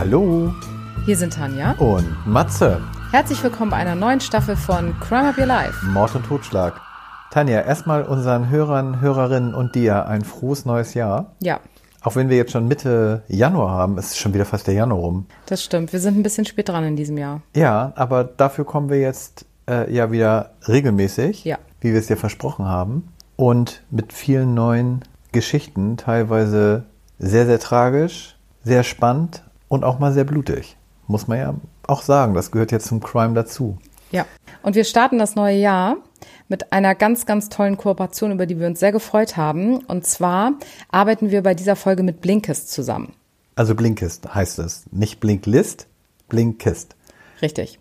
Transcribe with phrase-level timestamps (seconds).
[0.00, 0.54] Hallo
[1.06, 1.72] Hier sind Tanja.
[1.72, 2.80] und Matze,
[3.10, 5.84] Herzlich willkommen bei einer neuen Staffel von Crime Up Your Life.
[5.86, 6.80] Mord und Totschlag.
[7.32, 11.32] Tanja, erstmal unseren Hörern, Hörerinnen und dir ein frohes neues Jahr.
[11.40, 11.58] Ja,
[12.00, 15.26] Auch wenn wir jetzt schon Mitte Januar haben, ist schon wieder fast der Januar rum.
[15.46, 15.92] das stimmt.
[15.92, 17.40] Wir sind ein bisschen spät dran in diesem Jahr.
[17.56, 21.58] Ja, aber dafür kommen wir jetzt äh, ja wieder regelmäßig, Ja.
[21.80, 23.08] wie wir es dir versprochen haben.
[23.34, 25.00] Und mit vielen neuen
[25.32, 26.84] Geschichten, teilweise
[27.18, 30.76] sehr, sehr tragisch, sehr spannend und auch mal sehr blutig.
[31.06, 31.54] Muss man ja
[31.86, 33.78] auch sagen, das gehört jetzt zum Crime dazu.
[34.10, 34.26] Ja.
[34.62, 35.96] Und wir starten das neue Jahr
[36.48, 39.78] mit einer ganz, ganz tollen Kooperation, über die wir uns sehr gefreut haben.
[39.84, 40.54] Und zwar
[40.90, 43.14] arbeiten wir bei dieser Folge mit Blinkist zusammen.
[43.54, 44.84] Also Blinkist heißt es.
[44.90, 45.86] Nicht Blinklist,
[46.28, 46.96] Blinkist.
[47.42, 47.78] Richtig.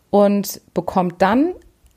[0.09, 1.53] und bekommt dann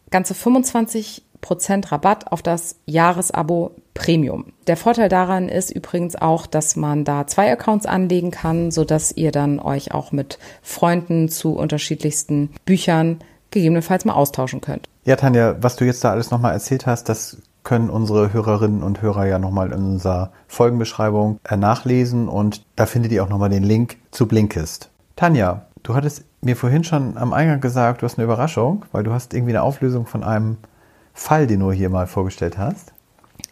[0.09, 4.51] ganze 25 Prozent Rabatt auf das Jahresabo Premium.
[4.67, 9.13] Der Vorteil daran ist übrigens auch, dass man da zwei Accounts anlegen kann, so dass
[9.13, 13.19] ihr dann euch auch mit Freunden zu unterschiedlichsten Büchern
[13.49, 14.89] gegebenenfalls mal austauschen könnt.
[15.05, 19.01] Ja, Tanja, was du jetzt da alles nochmal erzählt hast, das können unsere Hörerinnen und
[19.01, 23.63] Hörer ja nochmal in unserer Folgenbeschreibung äh, nachlesen und da findet ihr auch nochmal den
[23.63, 24.89] Link zu Blinkist.
[25.15, 29.11] Tanja, du hattest mir vorhin schon am Eingang gesagt, du hast eine Überraschung, weil du
[29.11, 30.57] hast irgendwie eine Auflösung von einem
[31.13, 32.93] Fall, den du hier mal vorgestellt hast.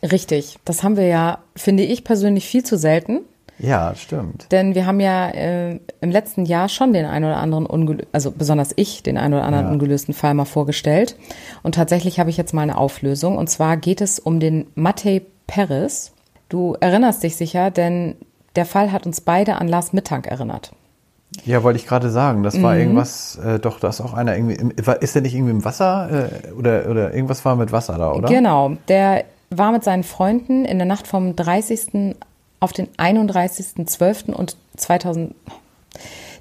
[0.01, 3.21] Richtig, das haben wir ja, finde ich persönlich, viel zu selten.
[3.59, 4.47] Ja, stimmt.
[4.51, 8.31] Denn wir haben ja äh, im letzten Jahr schon den einen oder anderen, ungelö also
[8.31, 9.71] besonders ich, den einen oder anderen Ja.
[9.71, 11.15] ungelösten Fall mal vorgestellt.
[11.61, 13.37] Und tatsächlich habe ich jetzt mal eine Auflösung.
[13.37, 16.13] Und zwar geht es um den Matej Peres.
[16.47, 18.15] Du erinnerst dich sicher, denn
[18.55, 20.71] der Fall hat uns beide an Lars Mittank erinnert.
[21.45, 22.79] Ja, wollte ich gerade sagen, das war Mhm.
[22.79, 24.71] irgendwas, äh, doch, da ist auch einer irgendwie, im,
[25.01, 28.27] ist der nicht irgendwie im Wasser äh, oder, oder irgendwas war mit Wasser da, oder?
[28.29, 32.15] Genau, der war mit seinen Freunden in der Nacht vom 30.
[32.59, 34.31] auf den 31.12.
[34.31, 35.35] und 2000.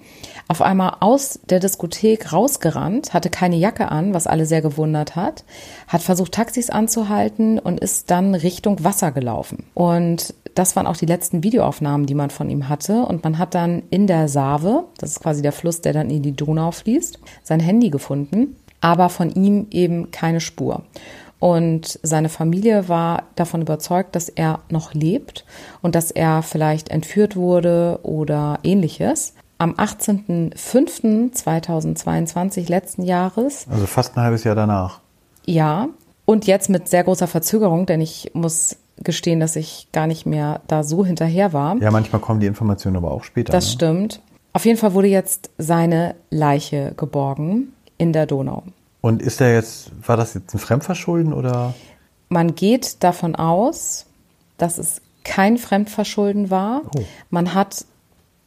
[0.48, 5.44] auf einmal aus der Diskothek rausgerannt, hatte keine Jacke an, was alle sehr gewundert hat,
[5.88, 9.64] hat versucht, Taxis anzuhalten und ist dann Richtung Wasser gelaufen.
[9.74, 13.06] Und das waren auch die letzten Videoaufnahmen, die man von ihm hatte.
[13.06, 16.22] Und man hat dann in der Save, das ist quasi der Fluss, der dann in
[16.22, 20.82] die Donau fließt, sein Handy gefunden, aber von ihm eben keine Spur.
[21.40, 25.46] Und seine Familie war davon überzeugt, dass er noch lebt
[25.80, 29.32] und dass er vielleicht entführt wurde oder ähnliches.
[29.56, 35.00] Am 18.05.2022 letzten Jahres Also fast ein halbes Jahr danach.
[35.46, 35.88] ja,
[36.26, 40.60] und jetzt mit sehr großer Verzögerung, denn ich muss gestehen, dass ich gar nicht mehr
[40.66, 41.76] da so hinterher war.
[41.78, 43.50] Ja, manchmal kommen die Informationen aber auch später.
[43.52, 43.72] das ne?
[43.72, 44.20] stimmt.
[44.52, 48.64] Auf jeden Fall wurde jetzt seine Leiche geborgen in der Donau.
[49.00, 51.74] Und ist der jetzt, war das jetzt ein Fremdverschulden oder?
[52.28, 54.06] Man geht davon aus,
[54.56, 56.82] dass es kein Fremdverschulden war.
[56.96, 57.02] Oh.
[57.30, 57.84] Man hat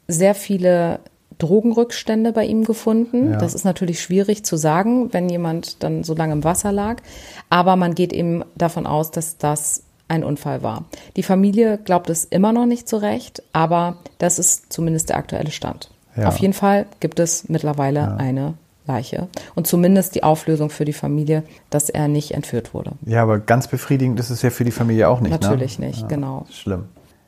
[0.07, 1.00] sehr viele
[1.38, 3.31] Drogenrückstände bei ihm gefunden.
[3.31, 3.38] Ja.
[3.38, 7.01] Das ist natürlich schwierig zu sagen, wenn jemand dann so lange im Wasser lag.
[7.50, 10.86] Aber man geht eben davon aus, dass das ein Unfall war.
[11.16, 15.51] Die Familie glaubt es immer noch nicht so recht, aber das ist zumindest der aktuelle
[15.51, 15.92] Stand.
[16.16, 16.30] Ja.
[16.30, 18.54] Auf jeden Fall gibt es mittlerweile eine
[18.88, 22.94] Leiche und zumindest die Auflösung für die Familie, dass er nicht entführt wurde.
[23.06, 25.31] Ja, aber ganz befriedigend ist es ja für die Familie auch nicht.
[25.31, 25.88] Natürlich ne?
[25.88, 26.45] nicht, ja, genau.
[26.50, 26.86] Schlimm.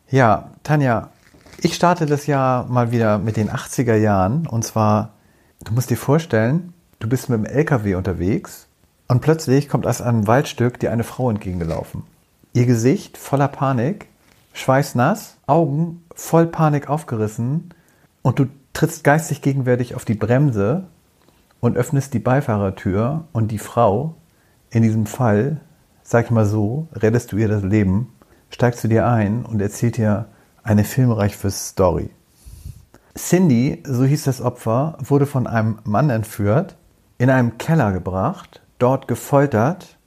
[0.09, 1.09] Ja, Tanja,
[1.61, 4.47] ich starte das Jahr mal wieder mit den 80er Jahren.
[4.47, 5.13] Und zwar,
[5.65, 8.67] du musst dir vorstellen, du bist mit dem LKW unterwegs
[9.07, 12.03] und plötzlich kommt aus einem Waldstück dir eine Frau entgegengelaufen.
[12.53, 14.07] ihr Gesicht voller Panik,
[14.53, 17.73] schweißnass, Augen voll Panik aufgerissen
[18.21, 20.85] und du trittst geistig gegenwärtig auf die Bremse
[21.59, 24.15] und öffnest die Beifahrertür und die Frau,
[24.69, 25.61] in diesem Fall,
[26.03, 28.13] sag ich mal so, rettest du ihr das Leben,
[28.49, 30.27] steigst du dir ein und erzählt ihr
[30.63, 32.09] eine filmreiche Story.
[33.17, 36.77] Cindy, so hieß das Opfer, wurde von einem Mann entführt,
[37.17, 39.97] in einem Keller gebracht, dort gefoltert,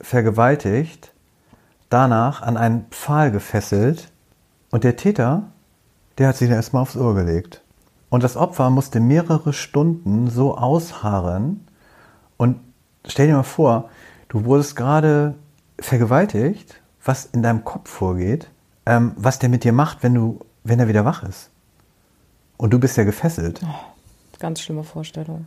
[0.00, 1.12] vergewaltigt,
[1.90, 4.10] danach an einen Pfahl gefesselt
[4.70, 5.48] und der Täter,
[6.18, 7.62] der hat sich dann erstmal aufs Ohr gelegt.
[8.10, 11.66] Und das Opfer musste mehrere Stunden so ausharren
[12.36, 12.58] und
[13.06, 13.88] stell dir mal vor,
[14.28, 15.34] du wurdest gerade
[15.78, 18.50] vergewaltigt, was in deinem Kopf vorgeht,
[18.84, 21.50] ähm, was der mit dir macht, wenn du, wenn er wieder wach ist.
[22.56, 23.60] Und du bist ja gefesselt.
[23.64, 25.46] Oh, ganz schlimme Vorstellung.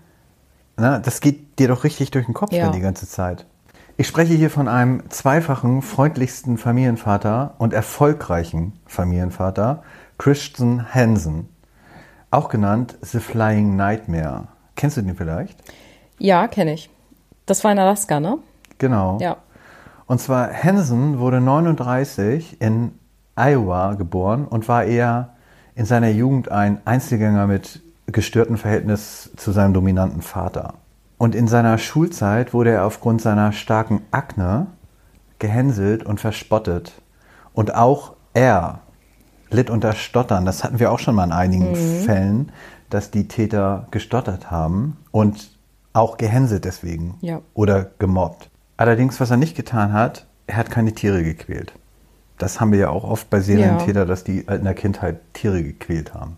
[0.78, 2.72] Na, das geht dir doch richtig durch den Kopf Ja.
[2.72, 3.46] die ganze Zeit.
[3.96, 9.84] Ich spreche hier von einem zweifachen, freundlichsten Familienvater und erfolgreichen Familienvater,
[10.18, 11.50] Christian Hansen.
[12.34, 14.48] Auch genannt The Flying Nightmare.
[14.76, 15.56] Kennst du den vielleicht?
[16.18, 16.90] Ja, kenne ich.
[17.46, 18.40] Das war in Alaska, ne?
[18.80, 19.20] Genau.
[19.22, 19.38] Ja.
[20.08, 22.98] Und zwar Hansen wurde 39 in
[23.36, 25.36] Iowa geboren und war eher
[25.76, 30.74] in seiner Jugend ein Einzelgänger mit gestörtem Verhältnis zu seinem dominanten Vater.
[31.20, 34.66] Und in seiner Schulzeit wurde er aufgrund seiner starken Akne
[35.38, 36.94] gehänselt und verspottet.
[37.54, 38.80] Und auch er
[39.54, 40.46] litt unter Stottern.
[40.46, 42.52] Das hatten wir auch schon mal in einigen Fällen,
[42.90, 45.50] dass die Täter gestottert haben und
[45.94, 47.42] auch gehänselt deswegen Ja.
[47.54, 48.50] oder gemobbt.
[48.78, 51.74] Allerdings, was er nicht getan hat, er hat keine Tiere gequält.
[52.38, 56.14] Das haben wir ja auch oft bei Serientätern, dass die in der Kindheit Tiere gequält
[56.14, 56.38] haben.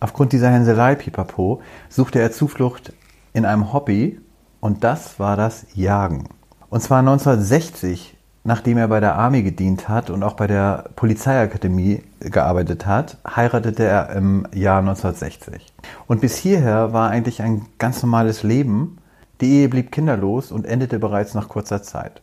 [0.00, 2.92] Aufgrund dieser Hänselei, pipapo, suchte er Zuflucht
[3.32, 4.20] in einem Hobby
[4.60, 6.24] und das war das Jagen.
[6.68, 12.02] Und zwar 1960, nachdem er bei der Army gedient hat und auch bei der Polizeiakademie
[12.20, 15.66] gearbeitet hat, heiratete er im Jahr 1960.
[16.06, 18.98] Und bis hierher war eigentlich ein ganz normales Leben.
[19.40, 22.22] Die Ehe blieb kinderlos und endete bereits nach kurzer Zeit.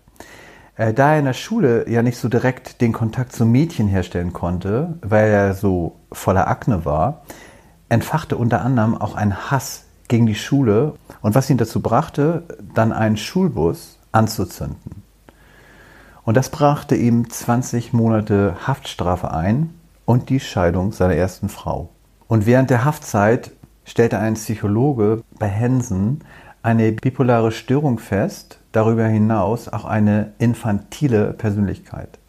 [0.76, 4.34] Äh, Da er in der Schule ja nicht so direkt den Kontakt zu Mädchen herstellen
[4.34, 7.24] konnte, weil er so voller Akne war,
[7.90, 12.44] entfachte unter anderem auch ein Hass gegen die Schule und was ihn dazu brachte,
[12.74, 15.07] dann einen Schulbus anzuzünden.
[16.28, 19.70] Und das brachte ihm 20 Monate Haftstrafe ein
[20.04, 21.88] und die Scheidung seiner ersten Frau.
[22.28, 23.52] Und während der Haftzeit
[23.86, 26.20] stellte ein Psychologe bei Hensen
[26.62, 32.20] eine bipolare Störung fest, darüber hinaus auch eine infantile Persönlichkeit.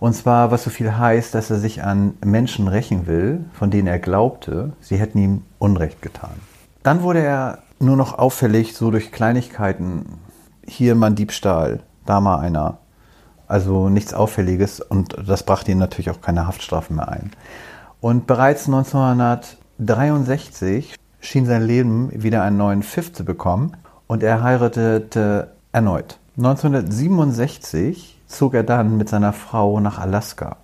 [0.00, 3.86] Und zwar, was so viel heißt, dass er sich an Menschen rächen will, von denen
[3.86, 6.34] er glaubte, sie hätten ihm Unrecht getan.
[6.82, 10.18] Dann wurde er nur noch auffällig, so durch Kleinigkeiten.
[10.66, 12.79] Hier mal ein Diebstahl, da mal einer.
[13.50, 17.32] Also nichts Auffälliges und das brachte ihm natürlich auch keine Haftstrafe mehr ein.
[18.00, 23.76] Und bereits 1963 schien sein Leben wieder einen neuen Pfiff zu bekommen
[24.06, 26.20] und er heiratete erneut.
[26.36, 30.58] 1967 zog er dann mit seiner Frau nach Alaska.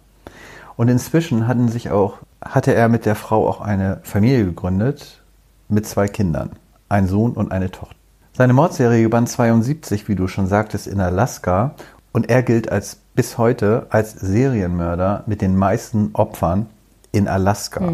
[0.77, 5.25] Und inzwischen hatten sich auch, hatte er mit der Frau auch eine Familie gegründet
[5.69, 6.51] mit zwei Kindern,
[6.89, 7.97] ein Sohn und eine Tochter.
[8.33, 11.75] Seine Mordserie gewann 72, wie du schon sagtest, in Alaska
[12.17, 16.65] und er gilt als bis heute als Serienmörder mit den meisten Opfern
[17.13, 17.85] in Alaska.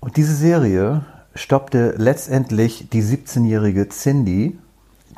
[0.00, 4.58] Und diese Serie stoppte letztendlich die 17-jährige Cindy,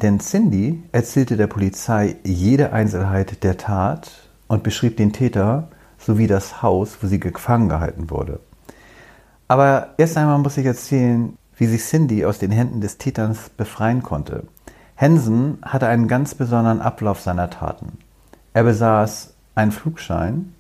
[0.03, 4.11] denn Cindy erzählte der Polizei jede Einzelheit der Tat
[4.49, 8.41] und beschrieb den Täter sowie das Haus, wo sie gefangen gehalten wurde.
[9.47, 14.03] Aber erst einmal muss ich erzählen, wie sich Cindy aus den Händen des Täters befreien
[14.03, 14.43] konnte.
[14.97, 17.99] Hensen hatte einen ganz besonderen Ablauf seiner Taten.
[18.55, 20.55] Er besaß einen Flugschein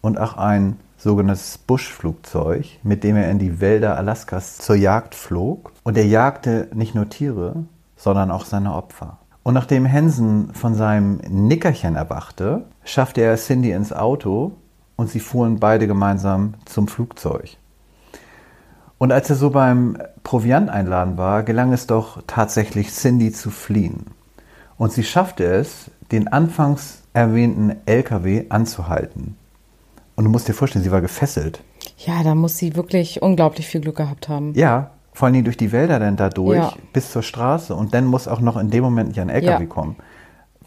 [0.00, 5.72] und auch ein sogenanntes Buschflugzeug, mit dem er in die Wälder Alaskas zur Jagd flog.
[5.84, 7.64] Und er jagte nicht nur Tiere,
[7.96, 9.18] sondern auch seine Opfer.
[9.42, 14.52] Und nachdem Hensen von seinem Nickerchen erwachte, schaffte er Cindy ins Auto
[14.96, 17.56] und sie fuhren beide gemeinsam zum Flugzeug.
[18.98, 24.06] Und als er so beim Provianteinladen war, gelang es doch tatsächlich Cindy zu fliehen.
[24.78, 29.36] Und sie schaffte es, den anfangs erwähnten LKW anzuhalten.
[30.14, 31.62] Und du musst dir vorstellen, sie war gefesselt.
[31.98, 34.52] Ja, da muss sie wirklich unglaublich viel Glück gehabt haben.
[34.54, 36.72] Ja, vor allem durch die Wälder dann da durch Ja.
[36.92, 37.74] bis zur Straße.
[37.74, 39.68] Und dann muss auch noch in dem Moment nicht ein LKW Ja.
[39.68, 39.96] kommen.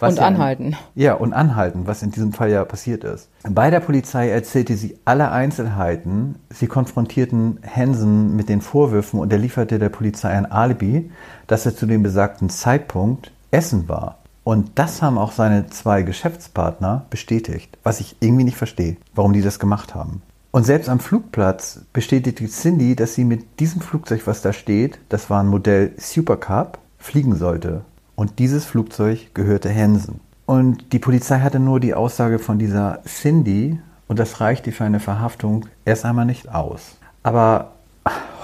[0.02, 0.76] Und ja in- anhalten.
[0.96, 3.30] Ja, und anhalten, was in diesem Fall ja passiert ist.
[3.50, 6.36] Bei der Polizei erzählte sie alle Einzelheiten.
[6.50, 11.12] Sie konfrontierten Hansen mit den Vorwürfen und er lieferte der Polizei ein Alibi,
[11.48, 14.19] dass er zu dem besagten Zeitpunkt Essen war.
[14.50, 19.44] Und das haben auch seine zwei Geschäftspartner bestätigt, was ich irgendwie nicht verstehe, warum die
[19.44, 20.24] das gemacht haben.
[20.50, 25.30] Und selbst am Flugplatz bestätigte Cindy, dass sie mit diesem Flugzeug, was da steht, das
[25.30, 27.82] war ein Modell Supercup, fliegen sollte.
[28.16, 30.20] Und dieses Flugzeug gehörte Hansen.
[30.48, 35.00] Und die Polizei hatte nur die Aussage von dieser Cindy und das reichte für eine
[35.00, 36.96] Verhaftung erst einmal nicht aus.
[37.22, 37.74] Aber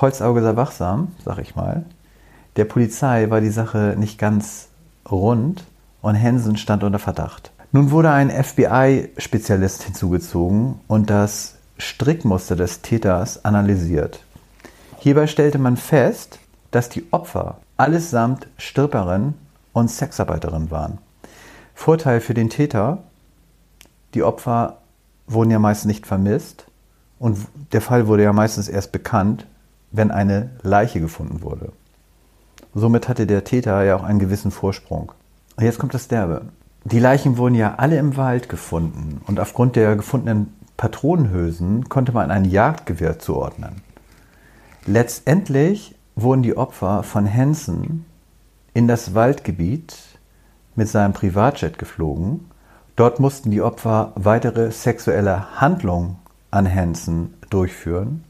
[0.01, 1.83] Holzauge sei wachsam, sag ich mal.
[2.57, 4.67] Der Polizei war die Sache nicht ganz
[5.09, 5.63] rund
[6.05, 7.51] und Hansen stand unter Verdacht.
[7.71, 14.23] Nun wurde ein FBI-Spezialist hinzugezogen und das Strickmuster des Täters analysiert.
[14.99, 16.37] Hierbei stellte man fest,
[16.69, 19.33] dass die Opfer allesamt Stirperinnen
[19.73, 20.99] und Sexarbeiterinnen waren.
[21.73, 22.99] Vorteil für den Täter,
[24.13, 24.77] die Opfer
[25.25, 26.67] wurden ja meist nicht vermisst
[27.17, 27.39] und
[27.71, 29.47] der Fall wurde ja meistens erst bekannt,
[29.89, 31.71] wenn eine Leiche gefunden wurde.
[32.75, 35.11] Somit hatte der Täter ja auch einen gewissen Vorsprung.
[35.59, 36.49] Jetzt kommt das Derbe.
[36.83, 42.29] Die Leichen wurden ja alle im Wald gefunden und aufgrund der gefundenen Patronenhülsen konnte man
[42.29, 43.81] ein Jagdgewehr zuordnen.
[44.85, 48.05] Letztendlich wurden die Opfer von Hansen
[48.73, 49.95] in das Waldgebiet
[50.75, 52.51] mit seinem Privatjet geflogen.
[52.95, 56.17] Dort mussten die Opfer weitere sexuelle Handlungen
[56.51, 58.25] an Hansen durchführen,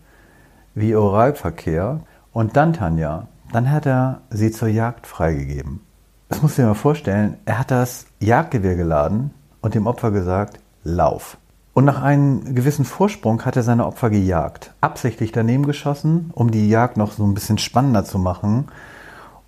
[0.75, 2.01] wie Oralverkehr.
[2.32, 5.82] Und dann, Tanja, dann hat er sie zur Jagd freigegeben.
[6.29, 10.60] Das musst du dir mal vorstellen, er hat das Jagdgewehr geladen und dem Opfer gesagt,
[10.84, 11.38] lauf.
[11.74, 14.74] Und nach einem gewissen Vorsprung hat er seine Opfer gejagt.
[14.79, 18.70] Absichtlich daneben geschossen, um die Jagd noch so ein bisschen spannender zu machen.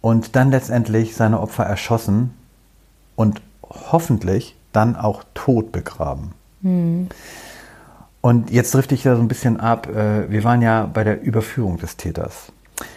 [0.02, 2.34] Und dann letztendlich seine Opfer erschossen
[3.16, 6.34] und hoffentlich dann auch tot begraben.
[6.62, 7.08] Mhm.
[8.22, 9.88] Und jetzt drifte ich da so ein bisschen ab.
[9.88, 12.52] Äh, wir waren ja bei der Überführung des Täters.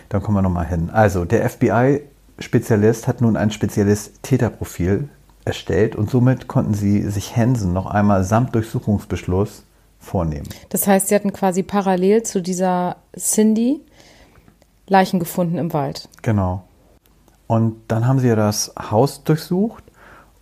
[0.09, 0.91] Dann kommen wir nochmal hin.
[0.91, 1.45] Also, der
[2.41, 5.09] FBI-Spezialist hat nun ein spezielles Täterprofil
[5.45, 9.65] erstellt und somit konnten sie sich Hansen noch einmal samt Durchsuchungsbeschluss
[9.99, 10.49] vornehmen.
[10.71, 13.81] Das heißt, sie hatten quasi parallel zu dieser Cindy
[14.87, 16.09] Leichen gefunden im Wald.
[16.23, 16.65] Genau.
[17.47, 19.85] Und dann haben sie ja das Haus durchsucht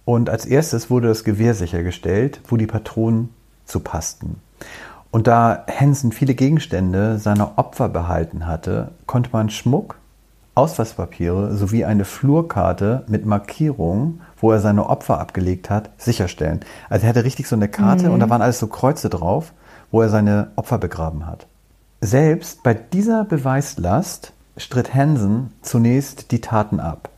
[0.04, 3.30] und als erstes wurde das Gewehr sichergestellt, wo die Patronen
[3.64, 4.40] zu passten.
[5.10, 9.98] Und da Hansen viele Gegenstände seiner Opfer behalten hatte, konnte man Schmuck,
[10.58, 16.60] Ausweispapiere sowie eine Flurkarte mit Markierungen, wo er seine Opfer abgelegt hat, sicherstellen.
[16.90, 18.14] Also er hatte richtig so eine Karte mhm.
[18.14, 19.52] und da waren alles so Kreuze drauf,
[19.92, 21.46] wo er seine Opfer begraben hat.
[22.00, 27.08] Selbst bei dieser Beweislast stritt Hansen zunächst die Taten ab.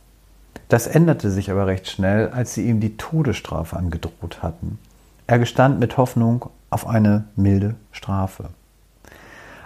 [0.69, 4.77] Das änderte sich aber recht schnell, als sie ihm die Todesstrafe angedroht hatten.
[5.25, 8.45] Er gestand mit Hoffnung auf eine milde Strafe.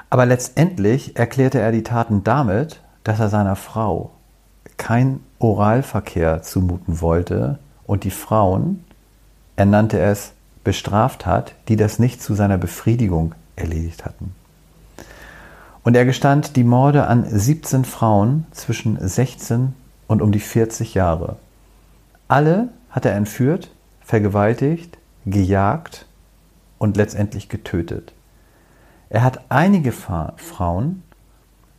[0.10, 4.12] Aber letztendlich erklärte er die Taten damit, dass er seiner Frau
[4.76, 8.84] kein Oralverkehr zumuten wollte und die Frauen,
[9.56, 10.34] er nannte es,
[10.66, 14.34] bestraft hat, die das nicht zu seiner Befriedigung erledigt hatten.
[15.84, 19.76] Und er gestand die Morde an 17 Frauen zwischen 16
[20.08, 21.38] und um die 40 Jahre.
[22.28, 23.70] Alle hat er entführt,
[24.02, 24.98] vergewaltigt,
[25.28, 26.08] gejagt
[26.80, 28.14] und letztendlich getötet.
[29.10, 31.04] Er hat einige Frauen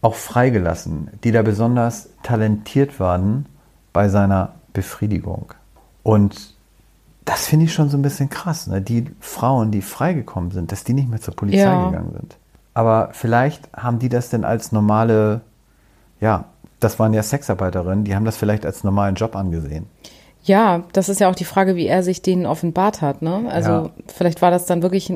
[0.06, 3.46] auch freigelassen, die da besonders talentiert waren
[3.92, 5.52] bei seiner Befriedigung.
[6.04, 6.54] Und
[7.24, 8.68] das finde ich schon so ein bisschen krass.
[8.68, 8.80] Ne?
[8.80, 11.86] Die Frauen, die freigekommen sind, dass die nicht mehr zur Polizei ja.
[11.86, 12.36] gegangen sind.
[12.72, 15.40] Aber vielleicht haben die das denn als normale,
[16.20, 16.44] ja,
[16.78, 19.86] das waren ja Sexarbeiterinnen, die haben das vielleicht als normalen Job angesehen.
[20.44, 23.22] Ja, das ist ja auch die Frage, wie er sich denen offenbart hat.
[23.22, 23.46] Ne?
[23.48, 23.90] Also ja.
[24.06, 25.12] vielleicht war das dann wirklich,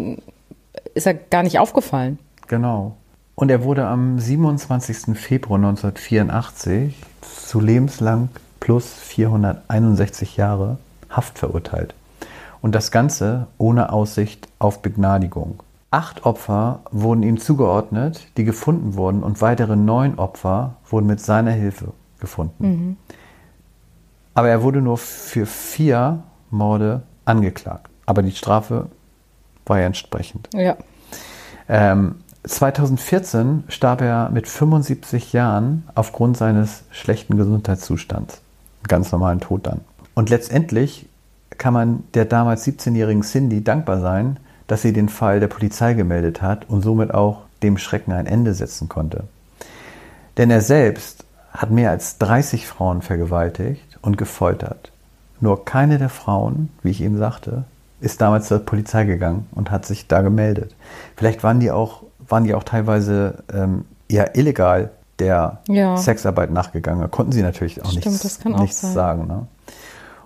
[0.95, 2.19] ist er gar nicht aufgefallen.
[2.49, 2.97] Genau.
[3.35, 5.19] Und er wurde am 27.
[5.19, 8.29] Februar 1984 zu lebenslang
[8.61, 11.95] plus 461 Jahre Haft verurteilt.
[12.63, 15.63] Und das Ganze ohne Aussicht auf Begnadigung.
[15.91, 21.51] Acht Opfer wurden ihm zugeordnet, die gefunden wurden, und weitere neun Opfer wurden mit seiner
[21.51, 22.65] Hilfe gefunden.
[22.65, 22.97] Mhm.
[24.35, 27.89] Aber er wurde nur für vier Morde angeklagt.
[28.07, 28.87] Aber die Strafe
[29.67, 30.49] war ja entsprechend.
[30.55, 30.77] Ja.
[31.69, 38.41] Ähm, 2014 starb er mit 75 Jahren aufgrund seines schlechten Gesundheitszustands.
[38.89, 39.81] Ganz normalen Tod dann.
[40.15, 41.07] Und letztendlich
[41.59, 46.41] kann man der damals 17-jährigen Cindy dankbar sein, dass sie den Fall der Polizei gemeldet
[46.41, 49.25] hat und somit auch dem Schrecken ein Ende setzen konnte.
[50.39, 54.93] Denn er selbst hat mehr als 30 Frauen vergewaltigt und gefoltert.
[55.41, 57.65] Nur keine der Frauen, wie ich eben sagte,
[58.01, 60.75] ist damals zur Polizei gegangen und hat sich da gemeldet.
[61.17, 65.97] Vielleicht waren die auch waren die auch teilweise ähm, eher illegal der ja.
[65.97, 67.03] Sexarbeit nachgegangen.
[67.03, 69.27] Da konnten sie natürlich auch Stimmt, nichts, nichts sagen.
[69.27, 69.47] Ne?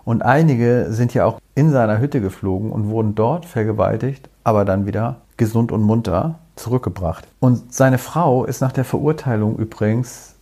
[0.05, 4.87] Und einige sind ja auch in seiner Hütte geflogen und wurden dort vergewaltigt, aber dann
[4.87, 7.27] wieder gesund und munter zurückgebracht.
[7.41, 10.35] Und seine Frau ist nach der Verurteilung übrigens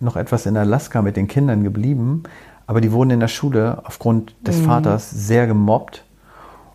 [0.00, 2.24] noch etwas in Alaska mit den Kindern geblieben,
[2.66, 4.64] aber die wurden in der Schule aufgrund des mhm.
[4.64, 6.04] Vaters sehr gemobbt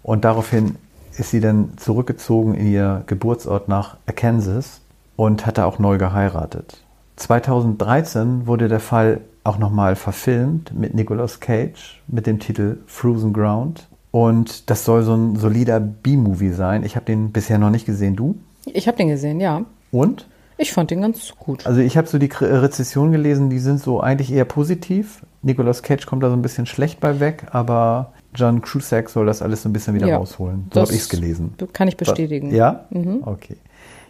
[0.03, 0.75] und daraufhin
[1.19, 4.81] ist sie dann zurückgezogen in ihr Geburtsort nach Arkansas
[5.15, 6.83] und hatte auch neu geheiratet.
[7.17, 13.88] 2013 wurde der Fall auch nochmal verfilmt mit Nicolas Cage mit dem Titel Frozen Ground.
[14.11, 16.83] Und das soll so ein solider B-Movie sein.
[16.83, 18.15] Ich habe den bisher noch nicht gesehen.
[18.15, 18.35] Du?
[18.65, 19.65] Ich habe den gesehen, ja.
[19.91, 20.27] Und?
[20.57, 21.65] Ich fand den ganz gut.
[21.65, 25.25] Also ich habe so die Rezession gelesen, die sind so eigentlich eher positiv.
[25.41, 29.41] Nicolas Cage kommt da so ein bisschen schlecht bei weg, aber John Cusack soll das
[29.41, 30.69] alles so ein bisschen wieder ja, rausholen.
[30.74, 31.55] So habe ich es gelesen.
[31.74, 32.53] Kann ich bestätigen.
[32.53, 32.86] Ja?
[32.89, 33.24] Mhm.
[33.25, 33.57] Okay.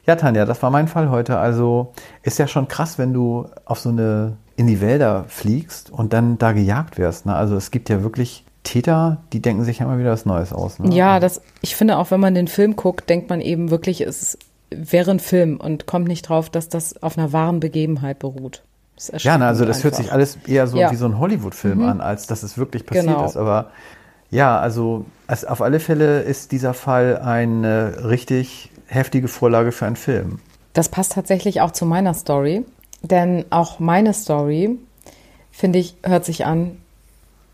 [0.05, 1.37] Ja, Tanja, das war mein Fall heute.
[1.37, 6.11] Also ist ja schon krass, wenn du auf so eine in die Wälder fliegst und
[6.11, 7.25] dann da gejagt wirst.
[7.25, 7.33] Ne?
[7.33, 10.79] Also es gibt ja wirklich Täter, die denken sich ja immer wieder was Neues aus.
[10.79, 10.93] Ne?
[10.93, 14.37] Ja, das, ich finde auch, wenn man den Film guckt, denkt man eben wirklich, es
[14.69, 18.63] wäre ein Film und kommt nicht drauf, dass das auf einer wahren Begebenheit beruht.
[19.17, 19.85] Ja, na, also das einfach.
[19.85, 20.91] hört sich alles eher so ja.
[20.91, 21.85] wie so ein Hollywood-Film mhm.
[21.85, 23.25] an, als dass es wirklich passiert genau.
[23.25, 23.37] ist.
[23.37, 23.71] Aber
[24.31, 29.95] ja, also, also auf alle Fälle ist dieser Fall eine richtig heftige Vorlage für einen
[29.95, 30.39] Film.
[30.73, 32.65] Das passt tatsächlich auch zu meiner Story,
[33.01, 34.77] denn auch meine Story,
[35.51, 36.77] finde ich, hört sich an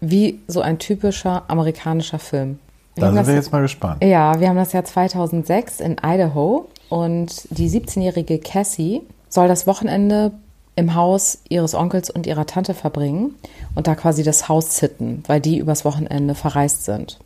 [0.01, 2.59] wie so ein typischer amerikanischer Film.
[2.95, 4.03] Wir da sind das, wir jetzt mal gespannt.
[4.03, 10.31] Ja, wir haben das Jahr 2006 in Idaho und die 17-jährige Cassie soll das Wochenende
[10.75, 13.35] im Haus ihres Onkels und ihrer Tante verbringen
[13.75, 17.19] und da quasi das Haus zitten, weil die übers Wochenende verreist sind.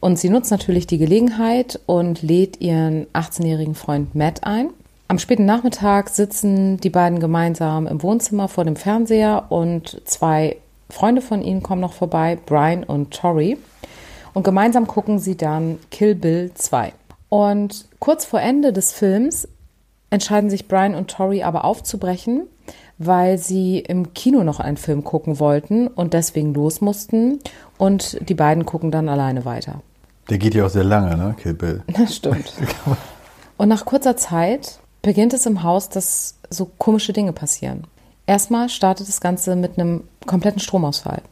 [0.00, 4.70] Und sie nutzt natürlich die Gelegenheit und lädt ihren 18-jährigen Freund Matt ein.
[5.08, 10.56] Am späten Nachmittag sitzen die beiden gemeinsam im Wohnzimmer vor dem Fernseher und zwei
[10.88, 13.58] Freunde von ihnen kommen noch vorbei, Brian und Tori.
[14.32, 16.92] Und gemeinsam gucken sie dann Kill Bill 2.
[17.28, 19.48] Und kurz vor Ende des Films
[20.10, 22.42] entscheiden sich Brian und Tori aber aufzubrechen,
[22.98, 27.38] weil sie im Kino noch einen Film gucken wollten und deswegen los mussten.
[27.78, 29.80] Und die beiden gucken dann alleine weiter.
[30.28, 31.82] Der geht ja auch sehr lange, ne, Kill Bill.
[31.96, 32.52] Das stimmt.
[33.56, 37.84] Und nach kurzer Zeit beginnt es im Haus, dass so komische Dinge passieren.
[38.26, 41.22] Erstmal startet das Ganze mit einem kompletten Stromausfall.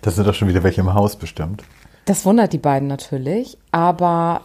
[0.00, 1.62] Das sind doch schon wieder welche im Haus bestimmt.
[2.04, 4.40] Das wundert die beiden natürlich, aber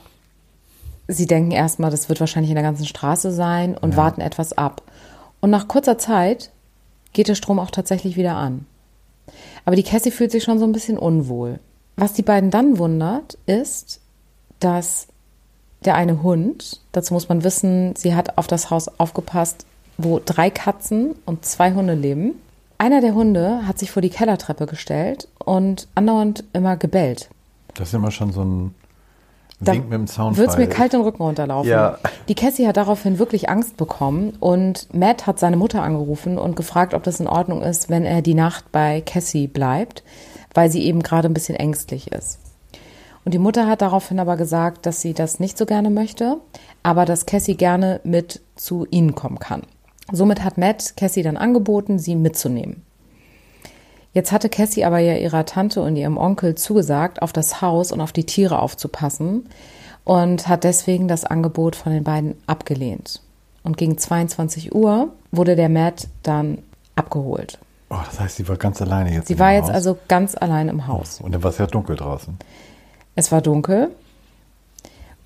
[1.07, 3.97] sie denken erstmal, das wird wahrscheinlich in der ganzen Straße sein und ja.
[3.97, 4.81] warten etwas ab.
[5.39, 6.51] Und nach kurzer Zeit
[7.13, 8.65] geht der Strom auch tatsächlich wieder an.
[9.65, 11.59] Aber die Cassie fühlt sich schon so ein bisschen unwohl.
[11.95, 13.99] Was die beiden dann wundert, ist,
[14.59, 15.07] dass
[15.83, 19.65] der eine Hund, dazu muss man wissen, sie hat auf das Haus aufgepasst,
[19.97, 22.33] wo drei Katzen und zwei Hunde leben.
[22.77, 27.29] Einer der Hunde hat sich vor die Kellertreppe gestellt und andauernd immer gebellt.
[27.73, 28.75] Das ist immer schon so ein
[30.07, 30.37] Zaunfall.
[30.37, 31.69] Wird es mir kalt den Rücken runterlaufen.
[31.69, 31.97] Ja.
[32.27, 36.93] Die Cassie hat daraufhin wirklich Angst bekommen und Matt hat seine Mutter angerufen und gefragt,
[36.93, 40.03] ob das in Ordnung ist, wenn er die Nacht bei Cassie bleibt
[40.57, 42.39] weil sie eben gerade ein bisschen ängstlich ist.
[43.23, 46.37] Und die Mutter hat daraufhin aber gesagt, dass sie das nicht so gerne möchte,
[46.81, 49.61] aber dass Cassie gerne mit zu ihnen kommen kann.
[50.11, 52.81] Somit hat Matt Cassie dann angeboten, sie mitzunehmen.
[54.13, 58.01] Jetzt hatte Cassie aber ja ihrer Tante und ihrem Onkel zugesagt, auf das Haus und
[58.01, 59.47] auf die Tiere aufzupassen
[60.03, 63.21] und hat deswegen das Angebot von den beiden abgelehnt.
[63.63, 66.59] Und gegen 22 Uhr wurde der Matt dann
[66.95, 67.59] abgeholt.
[67.89, 69.27] Oh, das heißt, sie war ganz alleine jetzt.
[69.27, 69.75] Sie war jetzt Haus?
[69.75, 71.21] also ganz allein im Haus.
[71.21, 72.37] Und dann war es ja dunkel draußen.
[73.15, 73.89] Es war dunkel.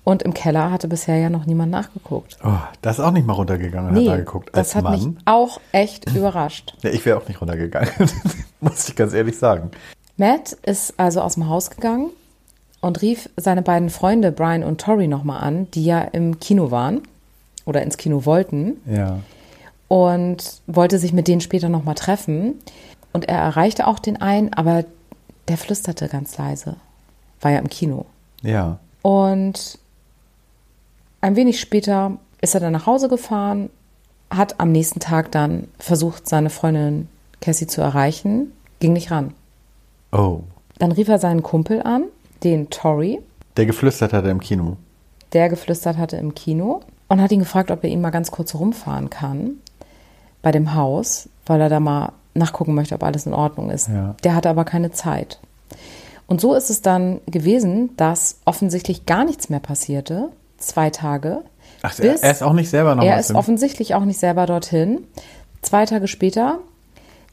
[0.04, 2.36] Und im Keller hatte bisher ja noch niemand nachgeguckt.
[2.44, 4.50] Oh, das ist auch nicht mal runtergegangen nee, hat da geguckt.
[4.52, 4.92] das hat Mann.
[4.92, 6.74] mich auch echt überrascht.
[6.82, 7.90] Ja, ich wäre auch nicht runtergegangen,
[8.60, 9.70] muss ich ganz ehrlich sagen.
[10.16, 12.10] Matt ist also aus dem Haus gegangen
[12.80, 17.02] und rief seine beiden Freunde Brian und Tori nochmal an, die ja im Kino waren
[17.64, 18.80] oder ins Kino wollten.
[18.86, 19.20] Ja
[19.92, 22.54] und wollte sich mit denen später nochmal treffen.
[23.12, 24.86] Und er erreichte auch den einen, aber
[25.48, 26.76] der flüsterte ganz leise.
[27.42, 28.06] War ja im Kino.
[28.40, 28.78] Ja.
[29.02, 29.78] Und
[31.22, 33.70] ein wenig später ist er dann nach Hause gefahren,
[34.30, 37.08] hat am nächsten Tag dann versucht, seine Freundin
[37.40, 39.32] Cassie zu erreichen, ging nicht ran.
[40.10, 40.40] Oh.
[40.78, 42.04] Dann rief er seinen Kumpel an,
[42.42, 43.20] den Tori.
[43.56, 44.76] Der geflüstert hatte im Kino.
[45.32, 48.54] Der geflüstert hatte im Kino und hat ihn gefragt, ob er ihn mal ganz kurz
[48.54, 49.52] rumfahren kann
[50.42, 53.88] bei dem Haus, weil er da mal nachgucken möchte, ob alles in Ordnung ist.
[53.88, 54.16] Ja.
[54.24, 55.38] Der hatte aber keine Zeit.
[56.26, 60.30] Und so ist es dann gewesen, dass offensichtlich gar nichts mehr passierte,
[60.62, 61.42] zwei Tage.
[61.82, 65.06] Ach, er ist auch nicht selber noch Er ist offensichtlich auch nicht selber dorthin.
[65.62, 66.58] Zwei Tage später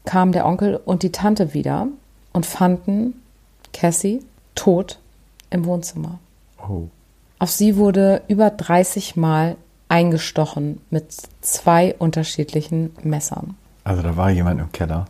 [0.05, 1.87] kamen der Onkel und die Tante wieder
[2.33, 3.21] und fanden
[3.73, 4.23] Cassie
[4.55, 4.99] tot
[5.49, 6.19] im Wohnzimmer.
[6.67, 6.87] Oh.
[7.37, 9.55] Auf sie wurde über 30 Mal
[9.87, 13.55] eingestochen mit zwei unterschiedlichen Messern.
[13.83, 15.05] Also da war jemand im Keller.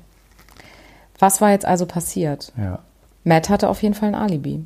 [1.18, 2.54] Was war jetzt also passiert?
[2.58, 2.80] Ja.
[3.24, 4.66] Matt hatte auf jeden Fall ein Alibi.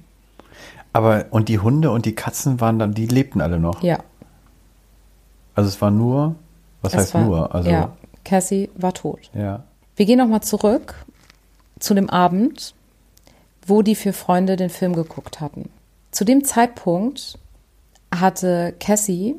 [0.94, 3.82] Aber und die Hunde und die Katzen waren dann, die lebten alle noch.
[3.84, 4.00] Ja.
[5.56, 6.36] Also es war nur,
[6.82, 7.54] was es heißt war, nur?
[7.54, 7.92] Also ja,
[8.24, 9.30] Cassie war tot.
[9.34, 9.64] ja.
[9.96, 10.96] Wir gehen nochmal zurück
[11.80, 12.74] zu dem Abend,
[13.68, 15.70] wo die vier Freunde den Film geguckt hatten.
[16.10, 17.38] Zu dem Zeitpunkt
[18.14, 19.36] hatte Cassie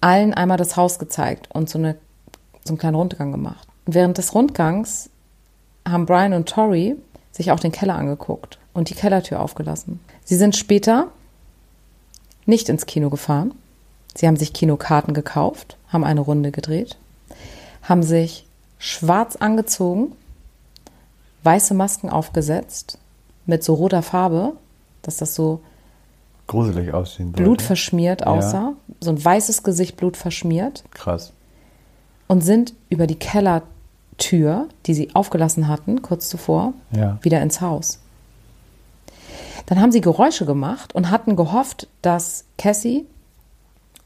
[0.00, 1.96] allen einmal das Haus gezeigt und so, eine,
[2.64, 3.68] so einen kleinen Rundgang gemacht.
[3.84, 5.10] Und während des Rundgangs
[5.86, 6.96] haben Brian und Tori
[7.32, 10.00] sich auch den Keller angeguckt und die Kellertür aufgelassen.
[10.26, 11.06] Sie sind später
[12.44, 13.54] nicht ins Kino gefahren.
[14.14, 16.96] Sie haben sich Kinokarten gekauft, haben eine Runde gedreht,
[17.82, 18.46] haben sich
[18.78, 20.12] schwarz angezogen,
[21.42, 22.98] weiße Masken aufgesetzt
[23.46, 24.52] mit so roter Farbe,
[25.02, 25.60] dass das so
[26.48, 27.42] Gruselig aussehen sollte.
[27.42, 31.32] blutverschmiert aussah, so ein weißes Gesicht blutverschmiert Krass.
[32.26, 37.18] und sind über die Kellertür, die sie aufgelassen hatten, kurz zuvor, Ja.
[37.22, 38.00] wieder ins Haus.
[39.66, 43.06] Dann haben sie Geräusche gemacht und hatten gehofft, dass Cassie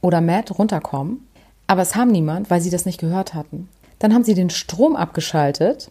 [0.01, 1.27] oder Matt runterkommen,
[1.67, 3.69] aber es haben niemand, weil sie das nicht gehört hatten.
[3.99, 5.91] Dann haben sie den Strom abgeschaltet,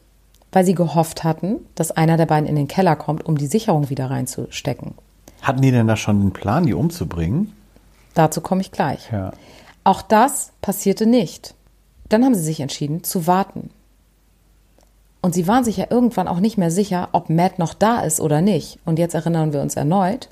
[0.51, 3.89] weil sie gehofft hatten, dass einer der beiden in den Keller kommt, um die Sicherung
[3.89, 4.95] wieder reinzustecken.
[5.41, 7.53] Hatten die denn da schon den Plan, die umzubringen?
[8.15, 9.09] Dazu komme ich gleich.
[9.11, 9.31] Ja.
[9.83, 11.53] Auch das passierte nicht.
[12.09, 13.69] Dann haben sie sich entschieden zu warten.
[15.21, 18.21] Und sie waren sich ja irgendwann auch nicht mehr sicher, ob Matt noch da ist
[18.21, 18.79] oder nicht.
[18.85, 20.29] Und jetzt erinnern wir uns erneut,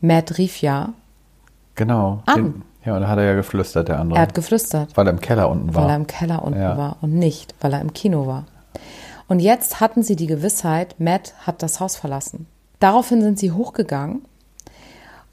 [0.00, 0.92] Matt rief ja,
[1.74, 2.22] Genau.
[2.26, 2.34] An.
[2.36, 4.18] Den, ja, und da hat er ja geflüstert, der andere.
[4.18, 5.82] er hat geflüstert, weil er im Keller unten war.
[5.84, 6.76] weil er im Keller unten Ja.
[6.76, 8.44] war und nicht, weil er im Kino war.
[9.28, 12.46] Und jetzt hatten sie die Gewissheit, Matt hat das Haus verlassen.
[12.80, 14.22] Daraufhin sind sie hochgegangen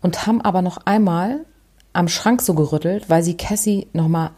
[0.01, 1.41] und haben aber noch einmal
[1.93, 4.31] am Schrank so gerüttelt, weil sie Cassie nochmal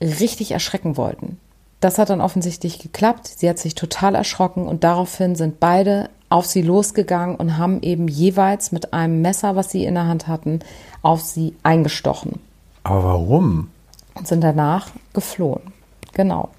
[0.00, 1.38] richtig erschrecken wollten.
[1.82, 3.26] Das hat dann offensichtlich geklappt.
[3.26, 8.06] Sie hat sich total erschrocken und daraufhin sind beide auf sie losgegangen und haben eben
[8.06, 10.60] jeweils mit einem Messer, was sie in der Hand hatten,
[11.02, 12.38] auf sie eingestochen
[12.84, 13.68] Aber warum?
[14.14, 15.72] und sind danach geflohen.
[16.14, 16.50] Genau.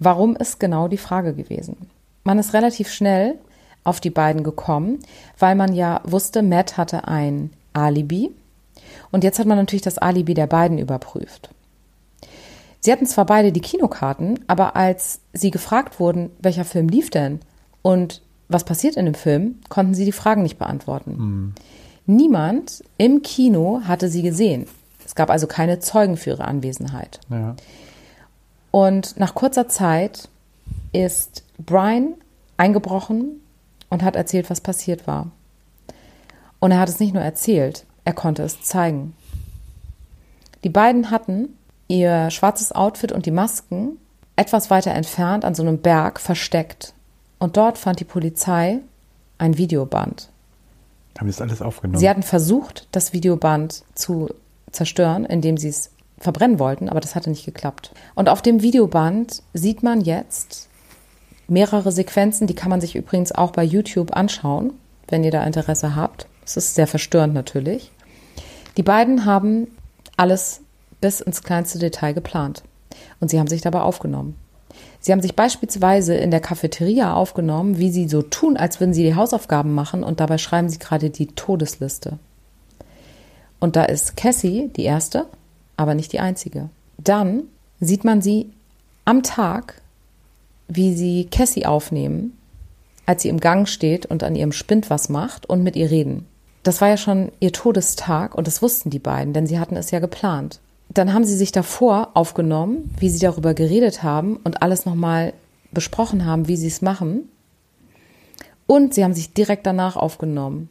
[0.00, 1.76] Warum ist genau die Frage gewesen?
[2.24, 3.36] Man ist relativ schnell
[3.84, 4.98] auf die beiden gekommen,
[5.38, 8.32] weil man ja wusste, Matt hatte ein Alibi
[9.12, 11.50] und jetzt hat man natürlich das Alibi der beiden überprüft.
[12.80, 17.40] Sie hatten zwar beide die Kinokarten, aber als sie gefragt wurden, welcher Film lief denn
[17.82, 21.54] und was passiert in dem Film, konnten sie die Fragen nicht beantworten.
[22.06, 24.66] Niemand im Kino hatte sie gesehen.
[25.04, 27.20] Es gab also keine Zeugen für ihre Anwesenheit.
[27.28, 27.54] Ja.
[28.70, 30.28] Und nach kurzer Zeit
[30.92, 32.14] ist Brian
[32.56, 33.40] eingebrochen
[33.88, 35.30] und hat erzählt, was passiert war.
[36.58, 39.14] Und er hat es nicht nur erzählt, er konnte es zeigen.
[40.64, 41.56] Die beiden hatten
[41.90, 43.98] ihr schwarzes Outfit und die Masken
[44.36, 46.94] etwas weiter entfernt an so einem Berg versteckt.
[47.40, 48.78] Und dort fand die Polizei
[49.38, 50.28] ein Videoband.
[51.18, 51.98] Haben das alles aufgenommen?
[51.98, 54.30] Sie hatten versucht, das Videoband zu
[54.70, 57.92] zerstören, indem sie es verbrennen wollten, aber das hatte nicht geklappt.
[58.14, 60.68] Und auf dem Videoband sieht man jetzt
[61.48, 64.74] mehrere Sequenzen, die kann man sich übrigens auch bei YouTube anschauen,
[65.08, 66.26] wenn ihr da Interesse habt.
[66.44, 67.90] Es ist sehr verstörend natürlich.
[68.76, 69.66] Die beiden haben
[70.16, 70.60] alles
[71.00, 72.62] bis ins kleinste Detail geplant
[73.20, 74.36] und sie haben sich dabei aufgenommen.
[75.00, 79.02] Sie haben sich beispielsweise in der Cafeteria aufgenommen, wie sie so tun, als würden sie
[79.02, 82.18] die Hausaufgaben machen und dabei schreiben sie gerade die Todesliste.
[83.58, 85.26] Und da ist Cassie die erste,
[85.76, 86.68] aber nicht die einzige.
[86.98, 87.44] Dann
[87.80, 88.50] sieht man sie
[89.04, 89.80] am Tag,
[90.68, 92.36] wie sie Cassie aufnehmen,
[93.06, 96.26] als sie im Gang steht und an ihrem Spind was macht und mit ihr reden.
[96.62, 99.90] Das war ja schon ihr Todestag und das wussten die beiden, denn sie hatten es
[99.90, 100.60] ja geplant.
[100.92, 105.32] Dann haben sie sich davor aufgenommen, wie sie darüber geredet haben und alles nochmal
[105.72, 107.28] besprochen haben, wie sie es machen.
[108.66, 110.68] Und sie haben sich direkt danach aufgenommen,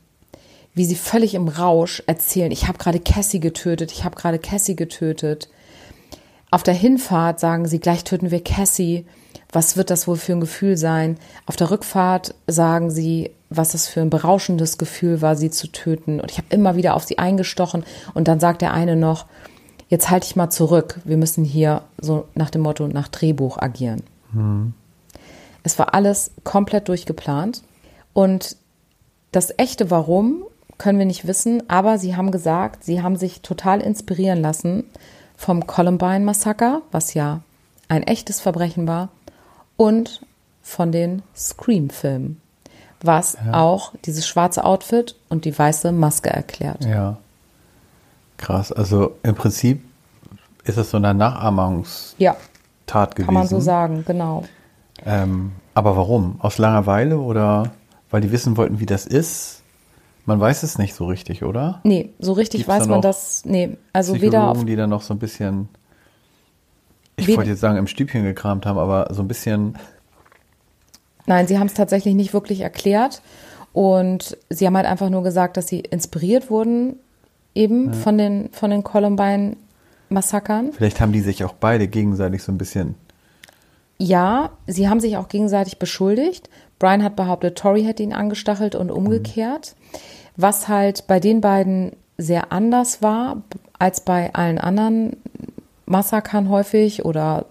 [0.74, 4.76] wie sie völlig im Rausch erzählen, ich habe gerade Cassie getötet, ich habe gerade Cassie
[4.76, 5.50] getötet.
[6.52, 9.06] Auf der Hinfahrt sagen sie, gleich töten wir Cassie.
[9.52, 11.18] Was wird das wohl für ein Gefühl sein?
[11.46, 16.20] Auf der Rückfahrt sagen sie, was das für ein berauschendes Gefühl war, sie zu töten.
[16.20, 17.84] Und ich habe immer wieder auf sie eingestochen.
[18.14, 19.26] Und dann sagt der eine noch,
[19.90, 21.00] jetzt halte ich mal zurück.
[21.04, 24.02] Wir müssen hier so nach dem Motto nach Drehbuch agieren.
[25.64, 27.62] Es war alles komplett durchgeplant.
[28.14, 28.56] Und
[29.32, 30.44] das echte Warum
[30.78, 34.86] können wir nicht wissen, aber sie haben gesagt, sie haben sich total inspirieren lassen
[35.36, 37.42] vom Columbine-Massaker, was ja
[37.90, 39.10] ein echtes Verbrechen war,
[39.76, 40.22] und
[40.62, 42.40] von den Scream-Filmen.
[43.02, 46.84] was auch dieses schwarze Outfit und die weiße Maske erklärt.
[46.86, 47.18] Ja.
[48.40, 48.72] Krass.
[48.72, 49.84] Also im Prinzip
[50.64, 52.36] ist es so eine Nachahmungstat Ja,
[53.06, 53.26] gewesen.
[53.26, 54.44] kann man so sagen, genau.
[55.06, 56.40] Ähm, aber warum?
[56.40, 57.72] Aus Langeweile oder
[58.10, 59.62] weil die wissen wollten, wie das ist?
[60.26, 61.80] Man weiß es nicht so richtig, oder?
[61.84, 65.02] Nee, so richtig Gibt's weiß man das, nee, also weder auf Psychologen, die dann noch
[65.02, 65.70] so ein bisschen,
[67.18, 69.78] ich wollte jetzt sagen, im Stübchen gekramt haben, aber so ein bisschen,
[71.26, 73.22] Nein, sie haben es tatsächlich nicht wirklich erklärt.
[73.72, 76.96] Und sie haben halt einfach nur gesagt, dass sie inspiriert wurden
[77.56, 80.74] eben von den, von den Columbine-Massakern.
[80.74, 82.96] vielleicht haben die sich auch beide gegenseitig so ein bisschen,
[83.98, 86.50] Ja, sie haben sich auch gegenseitig beschuldigt.
[86.78, 89.76] Brian hat behauptet, Tori hätte ihn angestachelt und umgekehrt.
[90.38, 93.42] Was halt bei den beiden sehr anders war
[93.78, 95.18] als bei allen anderen
[95.86, 97.46] Massakern häufig oder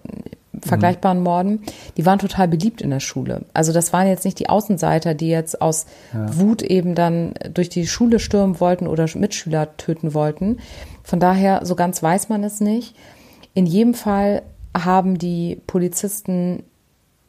[0.65, 1.61] vergleichbaren Morden,
[1.97, 3.45] die waren total beliebt in der Schule.
[3.53, 7.87] Also das waren jetzt nicht die Außenseiter, die jetzt aus Wut eben dann durch die
[7.87, 10.57] Schule stürmen wollten oder Mitschüler töten wollten.
[11.03, 12.95] Von daher, so ganz weiß man es nicht.
[13.53, 14.43] In jedem Fall
[14.77, 16.63] haben die Polizisten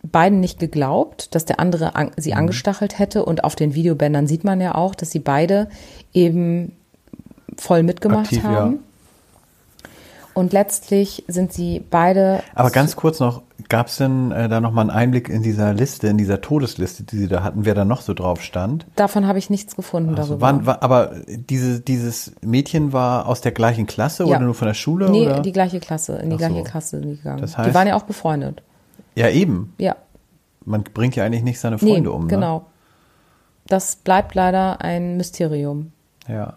[0.02, 3.24] beiden nicht geglaubt, dass der andere an, sie angestachelt hätte.
[3.24, 5.68] Und auf den Videobändern sieht man ja auch, dass sie beide
[6.12, 6.72] eben
[7.56, 8.72] voll mitgemacht Aktiv, ja.
[10.40, 12.42] Und letztlich sind sie beide.
[12.54, 16.08] aber ganz kurz noch, gab es denn äh, da nochmal einen Einblick in dieser Liste,
[16.08, 18.86] in dieser Todesliste, die sie da hatten, wer da noch so drauf stand?
[18.96, 20.40] Davon habe ich nichts gefunden Also darüber.
[20.46, 24.30] waren, war, aber diese, dieses Mädchen war aus der gleichen Klasse Ja.
[24.36, 25.10] oder nur von der Schule?
[25.10, 25.40] nee, oder?
[25.40, 26.46] die gleiche Klasse, in die Ach so.
[26.48, 27.42] gleiche Klasse sind die gegangen.
[27.42, 28.62] Das die heißt- waren ja auch befreundet.
[29.14, 29.74] ja, eben.
[29.76, 29.96] Ja,
[30.64, 32.22] Man bringt ja eigentlich nicht seine Freunde nee, um.
[32.22, 32.28] Ne?
[32.28, 32.64] genau.
[33.66, 35.92] Das bleibt leider ein Mysterium.
[36.26, 36.54] Ja.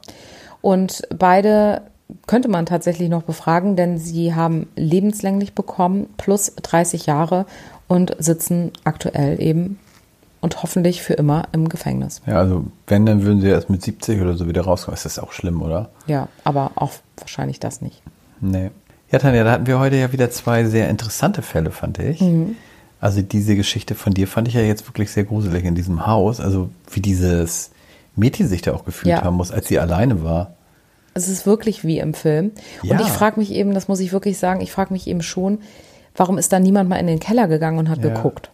[0.61, 1.81] Und beide
[2.27, 7.45] könnte man tatsächlich noch befragen, denn sie haben lebenslänglich bekommen, plus 30 Jahre
[7.87, 9.79] und sitzen aktuell eben
[10.41, 12.21] und hoffentlich für immer im Gefängnis.
[12.25, 14.95] Ja, also wenn, dann würden sie erst mit 70 oder so wieder rauskommen.
[14.95, 15.89] Ist das auch schlimm, oder?
[16.07, 18.01] Ja, aber auch wahrscheinlich das nicht.
[18.41, 18.71] Nee.
[19.11, 22.19] Ja, Tanja, da hatten wir heute ja wieder zwei sehr interessante Fälle, fand ich.
[22.19, 22.55] Mhm.
[22.99, 26.39] Also diese Geschichte von dir fand ich ja jetzt wirklich sehr gruselig in diesem Haus.
[26.39, 27.71] Also wie dieses
[28.15, 29.21] Mädchen sich da auch gefühlt Ja.
[29.23, 30.53] haben muss, als sie alleine war.
[31.13, 32.51] Es ist wirklich wie im Film.
[32.81, 32.93] Ja.
[32.97, 35.59] Und ich frage mich eben, das muss ich wirklich sagen, ich frage mich eben schon,
[36.15, 38.09] warum ist da niemand mal in den Keller gegangen und hat Ja.
[38.13, 38.49] geguckt?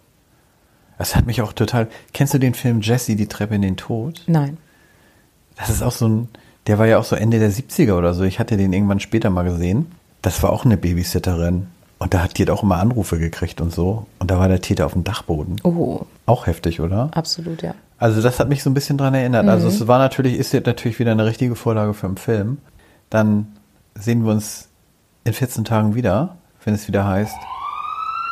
[0.98, 1.88] Das hat mich auch total.
[2.14, 4.24] Kennst du den Film Jesse, die Treppe in den Tod?
[4.28, 4.58] Nein.
[5.56, 6.28] Das ist auch so ein,
[6.68, 8.24] der war ja auch so Ende der 70er oder so.
[8.24, 9.92] Ich hatte den irgendwann später mal gesehen.
[10.22, 11.68] Das war auch eine Babysitterin.
[12.00, 14.06] Und da hat die auch immer Anrufe gekriegt und so.
[14.20, 15.58] Und da war der Täter auf dem Dachboden.
[15.64, 17.10] Oh, Auch heftig, oder?
[17.14, 17.76] absolut, ja.
[17.98, 19.46] Also das hat mich so ein bisschen dran erinnert.
[19.50, 22.60] Also es war natürlich, ist jetzt natürlich wieder eine richtige Vorlage für einen Film.
[23.10, 23.48] Dann
[23.96, 24.70] sehen wir uns
[25.26, 27.36] in 14 Tagen wieder, wenn es wieder heißt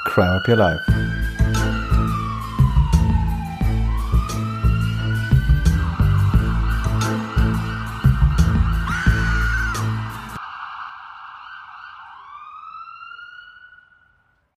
[0.06, 1.37] Crime Up Your Life.